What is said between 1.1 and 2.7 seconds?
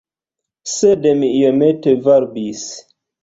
mi iomete varbis.